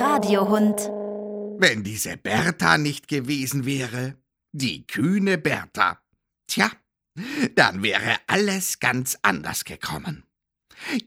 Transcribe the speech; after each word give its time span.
Audiohund. 0.00 0.90
Wenn 1.60 1.82
diese 1.82 2.16
Bertha 2.16 2.78
nicht 2.78 3.08
gewesen 3.08 3.66
wäre, 3.66 4.16
die 4.52 4.86
kühne 4.86 5.38
Bertha, 5.38 5.98
tja, 6.46 6.70
dann 7.54 7.82
wäre 7.82 8.16
alles 8.26 8.78
ganz 8.78 9.18
anders 9.22 9.64
gekommen. 9.64 10.24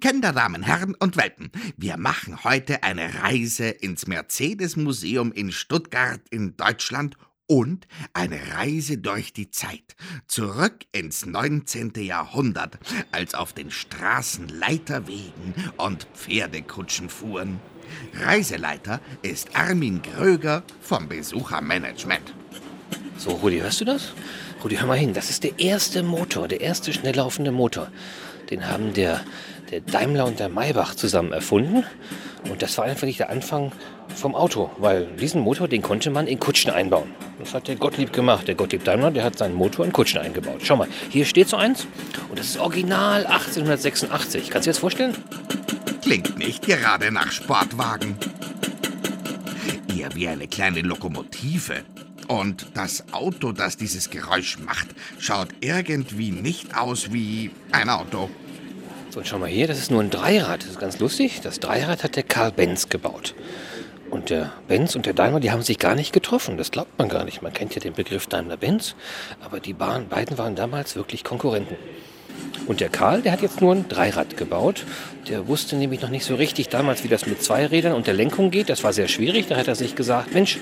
Kinderdamen, 0.02 0.64
Herren 0.64 0.96
und 0.96 1.16
Welpen, 1.16 1.52
wir 1.78 1.98
machen 1.98 2.44
heute 2.44 2.84
eine 2.84 3.24
Reise 3.24 3.70
ins 3.70 4.08
Mercedes-Museum 4.08 5.32
in 5.32 5.52
Stuttgart 5.52 6.22
in 6.30 6.58
Deutschland 6.58 7.16
und 7.52 7.86
eine 8.14 8.40
Reise 8.54 8.98
durch 8.98 9.34
die 9.34 9.52
Zeit, 9.52 9.98
zurück 10.26 10.86
ins 10.94 11.26
19. 11.26 11.92
Jahrhundert, 11.98 12.80
als 13.12 13.34
auf 13.36 13.52
den 13.52 13.72
Straßen 13.72 14.48
Leiterwegen 14.48 15.54
und 15.76 16.08
Pferdekutschen 16.14 17.10
fuhren. 17.10 17.60
Reiseleiter 18.14 19.02
ist 19.22 19.54
Armin 19.54 20.02
Gröger 20.02 20.64
vom 20.80 21.10
Besuchermanagement. 21.10 22.34
So, 23.18 23.32
Rudi, 23.32 23.60
hörst 23.60 23.82
du 23.82 23.86
das? 23.86 24.14
Rudi, 24.64 24.78
hör 24.78 24.88
mal 24.88 24.98
hin. 24.98 25.14
Das 25.14 25.30
ist 25.30 25.44
der 25.44 25.60
erste 25.60 26.04
Motor, 26.04 26.48
der 26.48 26.62
erste 26.62 26.94
schnell 26.94 27.18
laufende 27.18 27.52
Motor. 27.52 27.92
Den 28.50 28.66
haben 28.70 28.94
der, 28.94 29.26
der 29.72 29.80
Daimler 29.80 30.26
und 30.26 30.40
der 30.40 30.50
Maybach 30.50 30.96
zusammen 30.96 31.32
erfunden. 31.32 31.86
Und 32.50 32.62
das 32.62 32.78
war 32.78 32.86
einfach 32.86 33.08
nicht 33.08 33.20
der 33.20 33.30
Anfang 33.30 33.72
vom 34.14 34.36
Auto, 34.36 34.70
weil 34.78 35.06
diesen 35.06 35.42
Motor, 35.42 35.68
den 35.68 35.82
konnte 35.82 36.10
man 36.10 36.28
in 36.28 36.40
Kutschen 36.40 36.72
einbauen. 36.72 37.10
Das 37.40 37.54
hat 37.54 37.68
der 37.68 37.76
Gottlieb 37.78 38.12
gemacht. 38.12 38.48
Der 38.48 38.56
Gottlieb 38.56 38.84
Daimler, 38.84 39.12
der 39.12 39.24
hat 39.24 39.38
seinen 39.38 39.56
Motor 39.56 39.86
in 39.86 39.94
Kutschen 39.94 40.20
eingebaut. 40.20 40.60
Schau 40.64 40.76
mal, 40.76 40.88
hier 41.10 41.26
steht 41.26 41.48
so 41.48 41.56
eins 41.58 41.88
und 42.30 42.38
das 42.38 42.48
ist 42.48 42.58
original 42.60 43.26
1886. 43.26 44.50
Kannst 44.50 44.66
du 44.66 44.70
dir 44.70 44.74
das 44.74 44.80
vorstellen? 44.80 45.16
Klingt 46.02 46.38
nicht 46.38 46.66
gerade 46.66 47.12
nach 47.12 47.32
Sportwagen. 47.32 48.18
Eher 49.96 50.14
wie 50.16 50.28
eine 50.28 50.48
kleine 50.48 50.82
Lokomotive. 50.82 51.84
Und 52.28 52.68
das 52.76 53.04
Auto, 53.12 53.52
das 53.52 53.78
dieses 53.78 54.10
Geräusch 54.10 54.58
macht, 54.60 54.88
schaut 55.20 55.50
irgendwie 55.60 56.32
nicht 56.32 56.78
aus 56.78 57.12
wie 57.12 57.52
ein 57.72 57.90
Auto. 57.90 58.30
So, 59.12 59.20
und 59.20 59.28
schau 59.28 59.40
mal 59.40 59.50
hier, 59.50 59.68
das 59.68 59.78
ist 59.78 59.92
nur 59.92 60.02
ein 60.02 60.10
Dreirad. 60.10 60.64
Das 60.64 60.70
ist 60.70 60.80
ganz 60.80 60.98
lustig. 61.00 61.42
Das 61.42 61.60
Dreirad 61.60 62.06
hat 62.06 62.16
der 62.16 62.24
Karl 62.24 62.54
Benz 62.54 62.88
gebaut. 62.88 63.36
Und 64.10 64.30
der 64.30 64.54
Benz 64.70 64.96
und 64.96 65.06
der 65.06 65.12
Daimler, 65.14 65.42
die 65.42 65.52
haben 65.52 65.64
sich 65.64 65.80
gar 65.80 65.96
nicht 65.96 66.14
getroffen. 66.14 66.58
Das 66.58 66.72
glaubt 66.72 66.98
man 66.98 67.10
gar 67.10 67.26
nicht. 67.26 67.42
Man 67.42 67.52
kennt 67.52 67.76
ja 67.76 67.82
den 67.82 67.92
Begriff 67.92 68.28
Daimler-Benz. 68.28 68.96
Aber 69.42 69.60
die 69.60 69.74
beiden 69.74 70.38
waren 70.38 70.56
damals 70.56 70.96
wirklich 70.96 71.26
Konkurrenten. 71.26 71.76
Und 72.68 72.80
der 72.80 72.90
Karl, 72.90 73.22
der 73.22 73.32
hat 73.32 73.42
jetzt 73.42 73.60
nur 73.60 73.74
ein 73.74 73.88
Dreirad 73.90 74.38
gebaut. 74.38 74.86
Der 75.28 75.48
wusste 75.48 75.76
nämlich 75.76 76.02
noch 76.02 76.10
nicht 76.10 76.26
so 76.26 76.36
richtig 76.36 76.70
damals, 76.70 77.04
wie 77.04 77.08
das 77.08 77.26
mit 77.26 77.44
zwei 77.44 77.66
Rädern 77.66 77.94
und 77.94 78.08
der 78.08 78.14
Lenkung 78.14 78.52
geht. 78.52 78.70
Das 78.70 78.84
war 78.84 78.94
sehr 78.94 79.08
schwierig. 79.08 79.48
Da 79.48 79.58
hat 79.58 79.68
er 79.68 79.76
sich 79.76 79.96
gesagt, 79.96 80.34
Mensch, 80.34 80.58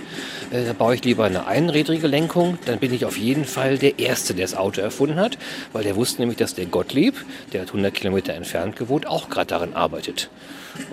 äh, 0.52 0.66
da 0.66 0.73
baue 0.73 0.95
ich 0.95 1.03
lieber 1.03 1.26
eine 1.26 1.48
einrädrige 1.48 2.08
Lenkung. 2.08 2.58
Dann 2.66 2.80
bin 2.80 2.94
ich 2.94 3.06
auf 3.06 3.17
jeden 3.17 3.45
Fall 3.45 3.78
der 3.78 4.00
Erste, 4.00 4.34
der 4.34 4.45
das 4.45 4.56
Auto 4.56 4.81
erfunden 4.81 5.20
hat. 5.20 5.38
Weil 5.73 5.84
der 5.84 5.95
wusste 5.95 6.22
nämlich, 6.22 6.38
dass 6.38 6.56
der 6.56 6.66
Gottlieb, 6.66 7.26
der 7.53 7.61
hat 7.61 7.67
100 7.67 7.94
Kilometer 7.94 8.33
entfernt 8.33 8.76
gewohnt, 8.76 9.06
auch 9.06 9.30
gerade 9.30 9.48
daran 9.48 9.73
arbeitet. 9.73 10.30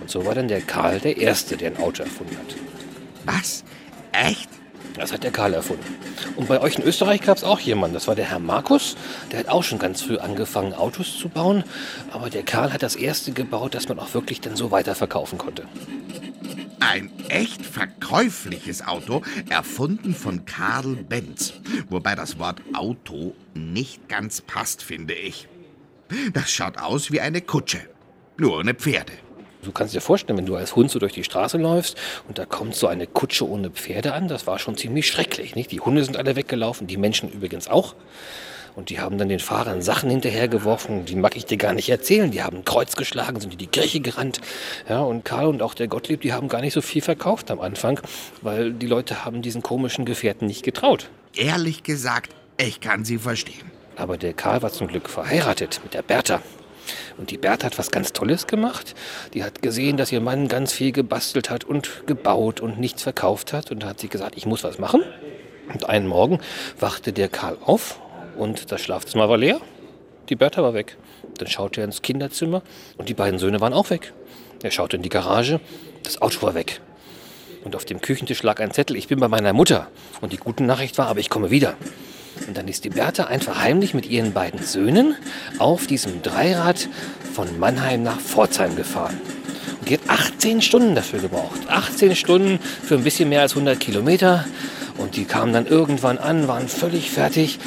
Und 0.01 0.11
so 0.11 0.25
war 0.25 0.35
dann 0.35 0.49
der 0.49 0.61
Karl 0.61 1.01
der 1.01 1.17
Erste, 1.17 1.57
der 1.57 1.71
ein 1.71 1.77
Auto 1.79 2.03
erfunden 2.03 2.37
hat. 2.37 2.55
Was? 3.25 3.65
Echt? 4.13 4.56
Das 4.97 5.13
hat 5.13 5.25
der 5.25 5.31
Karl 5.31 5.55
erfunden. 5.55 5.85
Und 6.37 6.49
bei 6.49 6.61
euch 6.61 6.77
in 6.77 6.85
Österreich 6.85 7.21
gab 7.21 7.37
es 7.37 7.45
auch 7.45 7.61
jemanden, 7.61 7.95
das 7.95 8.09
war 8.09 8.15
der 8.15 8.31
Herr 8.31 8.39
Markus. 8.39 8.97
Der 9.31 9.41
hat 9.41 9.49
auch 9.49 9.63
schon 9.63 9.79
ganz 9.79 10.03
früh 10.03 10.19
angefangen, 10.19 10.73
Autos 10.73 11.19
zu 11.19 11.29
bauen. 11.29 11.65
Aber 12.13 12.31
der 12.31 12.43
Karl 12.43 12.73
hat 12.73 12.83
das 12.83 12.97
erste 12.97 13.33
gebaut, 13.33 13.75
das 13.75 13.89
man 13.89 13.99
auch 13.99 14.15
wirklich 14.15 14.41
dann 14.41 14.57
so 14.57 14.71
weiterverkaufen 14.71 15.39
konnte. 15.39 15.65
Ein 16.81 17.11
echt 17.29 17.65
verkäufliches 17.65 18.87
Auto, 18.87 19.23
erfunden 19.49 20.15
von 20.15 20.45
Karl 20.47 20.97
Benz. 20.97 21.55
Wobei 21.91 22.15
das 22.15 22.39
Wort 22.39 22.63
Auto 22.75 23.35
nicht 23.55 24.09
ganz 24.09 24.41
passt, 24.41 24.83
finde 24.83 25.15
ich. 25.15 25.49
Das 26.33 26.51
schaut 26.51 26.79
aus 26.79 27.11
wie 27.11 27.21
eine 27.21 27.41
Kutsche, 27.41 27.81
nur 28.39 28.59
ohne 28.59 28.75
Pferde. 28.75 29.13
Du 29.67 29.73
kannst 29.73 29.95
dir 29.95 30.01
vorstellen, 30.01 30.39
wenn 30.39 30.47
du 30.47 30.55
als 30.55 30.77
Hund 30.77 30.93
so 30.93 31.01
durch 31.01 31.13
die 31.13 31.25
Straße 31.25 31.59
läufst 31.59 31.99
und 32.29 32.39
da 32.39 32.45
kommt 32.45 32.77
so 32.77 32.87
eine 32.87 33.09
Kutsche 33.09 33.49
ohne 33.49 33.71
Pferde 33.71 34.15
an, 34.15 34.29
das 34.29 34.47
war 34.47 34.61
schon 34.61 34.77
ziemlich 34.77 35.09
schrecklich. 35.09 35.57
Nicht? 35.57 35.73
Die 35.73 35.81
Hunde 35.81 36.05
sind 36.05 36.17
alle 36.17 36.37
weggelaufen, 36.37 36.87
die 36.87 36.97
Menschen 36.97 37.29
übrigens 37.31 37.67
auch. 37.67 37.97
Und 38.77 38.91
die 38.91 39.01
haben 39.01 39.19
dann 39.19 39.29
den 39.29 39.41
Fahrern 39.41 39.83
Sachen 39.83 40.09
hinterhergeworfen, 40.11 41.05
die 41.07 41.17
mag 41.17 41.35
ich 41.35 41.47
dir 41.47 41.57
gar 41.57 41.73
nicht 41.73 41.89
erzählen. 41.89 42.31
Die 42.31 42.43
haben 42.43 42.65
Kreuz 42.65 42.95
geschlagen, 42.95 43.41
sind 43.41 43.55
in 43.55 43.59
die 43.59 43.67
Kirche 43.67 44.01
gerannt. 44.01 44.41
Ja, 44.89 45.01
und 45.01 45.25
Karl 45.25 45.47
und 45.47 45.63
auch 45.63 45.75
der 45.75 45.89
Gottlieb, 45.89 46.21
die 46.21 46.33
haben 46.33 46.49
gar 46.49 46.61
nicht 46.61 46.75
so 46.75 46.83
viel 46.83 47.03
verkauft 47.03 47.51
am 47.51 47.59
Anfang, 47.59 48.01
weil 48.43 48.73
die 48.73 48.87
Leute 48.87 49.25
haben 49.25 49.43
diesen 49.43 49.63
komischen 49.63 50.05
Gefährten 50.05 50.47
nicht 50.47 50.63
getraut. 50.63 51.09
Ehrlich 51.35 51.83
gesagt, 51.83 52.33
ich 52.59 52.81
kann 52.81 53.05
sie 53.05 53.19
verstehen. 53.19 53.73
Aber 53.97 54.17
der 54.17 54.35
Karl 54.35 54.63
war 54.63 54.71
zum 54.71 54.87
Glück 54.87 55.09
verheiratet 55.09 55.81
mit 55.83 55.95
der 55.95 56.03
Bertha. 56.03 56.41
Und 57.19 57.31
die 57.31 57.39
Bertha 57.39 57.67
hat 57.67 57.79
was 57.79 57.91
ganz 57.91 58.13
Tolles 58.13 58.47
gemacht. 58.47 58.95
Die 59.35 59.43
hat 59.43 59.63
gesehen, 59.63 59.97
dass 59.97 60.13
ihr 60.13 60.21
Mann 60.21 60.49
ganz 60.49 60.73
viel 60.73 60.93
gebastelt 60.93 61.51
hat 61.51 61.65
und 61.65 62.07
gebaut 62.07 62.61
und 62.61 62.79
nichts 62.79 63.03
verkauft 63.03 63.53
hat. 63.53 63.71
Und 63.71 63.83
da 63.83 63.89
hat 63.89 64.01
sie 64.01 64.09
gesagt, 64.09 64.37
ich 64.37 64.47
muss 64.47 64.65
was 64.65 64.79
machen. 64.79 65.03
Und 65.73 65.89
einen 65.89 66.07
Morgen 66.07 66.41
wachte 66.79 67.13
der 67.13 67.29
Karl 67.29 67.57
auf 67.65 67.99
und 68.37 68.71
das 68.71 68.81
Schlafzimmer 68.83 69.29
war 69.29 69.37
leer. 69.37 69.61
Die 70.29 70.37
Bertha 70.37 70.63
war 70.63 70.75
weg. 70.75 70.97
Dann 71.39 71.49
schaute 71.49 71.81
er 71.81 71.85
ins 71.85 72.03
Kinderzimmer 72.03 72.63
und 72.99 73.09
die 73.09 73.15
beiden 73.15 73.39
Söhne 73.39 73.61
waren 73.61 73.73
auch 73.73 73.91
weg. 73.91 74.13
Er 74.63 74.71
schaute 74.71 74.97
in 74.97 75.03
die 75.03 75.09
Garage, 75.09 75.61
das 76.03 76.21
Auto 76.23 76.43
war 76.43 76.55
weg. 76.55 76.81
Und 77.65 77.75
auf 77.75 77.85
dem 77.85 78.01
Küchentisch 78.01 78.43
lag 78.43 78.61
ein 78.61 78.71
Zettel, 78.71 78.97
ich 78.97 79.09
bin 79.09 79.19
bei 79.19 79.29
meiner 79.29 79.53
Mutter. 79.53 79.89
Und 80.21 80.33
die 80.33 80.37
gute 80.37 80.63
Nachricht 80.63 80.99
war, 80.99 81.09
aber 81.09 81.21
ich 81.21 81.31
komme 81.31 81.51
wieder. 81.51 81.75
Und 82.47 82.57
dann 82.57 82.69
ist 82.69 82.85
die 82.85 82.91
Bertha 82.91 83.25
einfach 83.25 83.61
heimlich 83.61 83.95
mit 83.95 84.07
ihren 84.07 84.33
beiden 84.33 84.63
Söhnen 84.63 85.17
auf 85.59 85.87
diesem 85.87 86.23
Dreirad 86.23 86.89
von 87.33 87.59
Mannheim 87.59 88.03
nach 88.03 88.21
Pforzheim 88.21 88.77
gefahren. 88.77 89.21
Und 89.81 89.89
die 89.89 89.95
hat 89.95 90.09
18 90.09 90.63
Stunden 90.63 90.95
dafür 90.95 91.21
gebraucht. 91.21 91.61
18 91.69 92.17
Stunden 92.17 92.59
für 92.59 92.95
ein 92.95 93.05
bisschen 93.05 93.29
mehr 93.29 93.43
als 93.43 93.53
100 93.53 93.79
Kilometer. 93.79 94.47
Und 94.99 95.17
die 95.17 95.25
kamen 95.25 95.53
dann 95.53 95.67
irgendwann 95.67 96.19
an, 96.19 96.49
waren 96.49 96.69
völlig 96.69 97.11
fertig. 97.11 97.59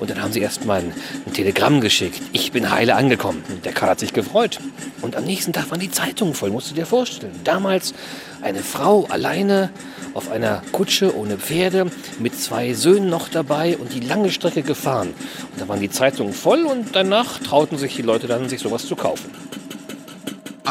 Und 0.00 0.10
dann 0.10 0.22
haben 0.22 0.32
sie 0.32 0.40
erstmal 0.40 0.80
ein, 0.80 0.92
ein 1.26 1.32
Telegramm 1.32 1.80
geschickt. 1.80 2.20
Ich 2.32 2.52
bin 2.52 2.70
heile 2.70 2.96
angekommen. 2.96 3.42
Und 3.48 3.64
der 3.64 3.72
Karl 3.72 3.90
hat 3.90 4.00
sich 4.00 4.12
gefreut. 4.12 4.58
Und 5.02 5.16
am 5.16 5.24
nächsten 5.24 5.52
Tag 5.52 5.70
waren 5.70 5.80
die 5.80 5.90
Zeitungen 5.90 6.34
voll, 6.34 6.50
musst 6.50 6.70
du 6.70 6.74
dir 6.74 6.86
vorstellen. 6.86 7.34
Damals 7.44 7.94
eine 8.42 8.62
Frau 8.62 9.06
alleine 9.06 9.70
auf 10.14 10.30
einer 10.30 10.62
Kutsche 10.72 11.16
ohne 11.16 11.36
Pferde 11.36 11.90
mit 12.18 12.38
zwei 12.38 12.72
Söhnen 12.74 13.10
noch 13.10 13.28
dabei 13.28 13.76
und 13.76 13.92
die 13.92 14.00
lange 14.00 14.30
Strecke 14.30 14.62
gefahren. 14.62 15.08
Und 15.52 15.60
da 15.60 15.68
waren 15.68 15.80
die 15.80 15.90
Zeitungen 15.90 16.32
voll 16.32 16.64
und 16.64 16.94
danach 16.94 17.38
trauten 17.38 17.78
sich 17.78 17.96
die 17.96 18.02
Leute 18.02 18.26
dann, 18.26 18.48
sich 18.48 18.60
sowas 18.60 18.86
zu 18.86 18.96
kaufen. 18.96 19.30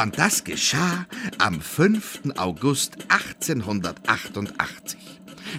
Und 0.01 0.17
das 0.17 0.43
geschah 0.43 1.05
am 1.37 1.61
5. 1.61 2.21
August 2.35 2.97
1888. 3.07 4.99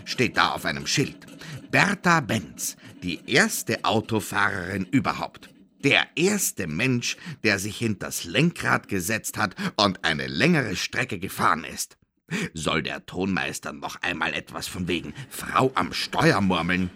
Steht 0.04 0.36
da 0.36 0.50
auf 0.50 0.66
einem 0.66 0.86
Schild. 0.86 1.16
Bertha 1.70 2.20
Benz, 2.20 2.76
die 3.06 3.20
erste 3.30 3.84
Autofahrerin 3.84 4.84
überhaupt. 4.90 5.48
Der 5.84 6.08
erste 6.16 6.66
Mensch, 6.66 7.16
der 7.44 7.60
sich 7.60 7.78
hinters 7.78 8.24
Lenkrad 8.24 8.88
gesetzt 8.88 9.38
hat 9.38 9.54
und 9.76 10.04
eine 10.04 10.26
längere 10.26 10.74
Strecke 10.74 11.20
gefahren 11.20 11.62
ist. 11.62 11.96
Soll 12.52 12.82
der 12.82 13.06
Tonmeister 13.06 13.72
noch 13.72 14.02
einmal 14.02 14.34
etwas 14.34 14.66
von 14.66 14.88
wegen 14.88 15.14
Frau 15.30 15.70
am 15.76 15.92
Steuer 15.92 16.40
murmeln? 16.40 16.90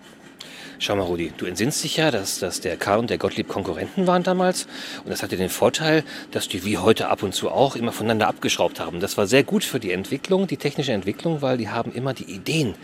Schau 0.78 0.96
mal, 0.96 1.02
Rudi, 1.02 1.30
du 1.36 1.44
entsinnst 1.44 1.84
dich 1.84 1.98
ja, 1.98 2.10
dass, 2.10 2.38
dass 2.38 2.60
der 2.60 2.78
Karl 2.78 3.00
und 3.00 3.10
der 3.10 3.18
Gottlieb 3.18 3.48
Konkurrenten 3.48 4.06
waren 4.06 4.22
damals. 4.22 4.66
Und 5.04 5.10
das 5.10 5.22
hatte 5.22 5.36
den 5.36 5.50
Vorteil, 5.50 6.04
dass 6.30 6.48
die 6.48 6.64
wie 6.64 6.78
heute 6.78 7.08
ab 7.08 7.22
und 7.22 7.34
zu 7.34 7.50
auch 7.50 7.76
immer 7.76 7.92
voneinander 7.92 8.28
abgeschraubt 8.28 8.80
haben. 8.80 8.98
Das 9.00 9.18
war 9.18 9.26
sehr 9.26 9.44
gut 9.44 9.62
für 9.62 9.78
die 9.78 9.92
Entwicklung, 9.92 10.46
die 10.46 10.56
technische 10.56 10.92
Entwicklung, 10.92 11.42
weil 11.42 11.58
die 11.58 11.68
haben 11.68 11.92
immer 11.92 12.14
die 12.14 12.32
Ideen 12.32 12.76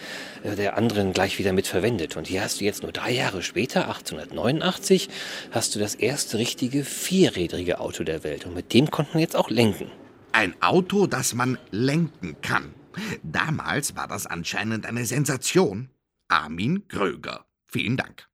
äh, 0.43 0.57
der 0.57 0.77
anderen 0.77 1.15
gleich 1.15 1.39
wieder 1.39 1.55
mit 1.55 1.67
verwendet. 1.67 2.19
Und 2.19 2.27
hier 2.27 2.43
hast 2.43 2.61
du 2.61 2.65
jetzt 2.65 2.83
nur 2.83 2.93
drei 2.93 3.13
Jahre 3.13 3.43
später, 3.43 3.89
1889, 3.89 5.09
hast 5.51 5.75
du 5.75 5.79
das 5.79 5.95
erste 5.95 6.37
richtige 6.37 6.85
vierrädrige 6.85 7.81
Auto 7.81 8.05
der 8.05 8.25
Welt. 8.25 8.45
Und 8.45 8.55
mit 8.55 8.75
dem 8.75 8.91
konnte 8.91 9.13
man 9.15 9.21
jetzt 9.21 9.37
auch 9.37 9.49
lenken. 9.49 9.91
Ein 10.33 10.55
Auto, 10.61 11.07
das 11.07 11.33
man 11.33 11.57
lenken 11.71 12.37
kann. 12.43 12.75
Damals 13.23 13.97
war 13.97 14.07
das 14.07 14.27
anscheinend 14.27 14.85
eine 14.85 15.07
Sensation. 15.07 15.89
Armin 16.29 16.89
Gröger. 16.89 17.46
Vielen 17.67 17.97
Dank. 17.97 18.29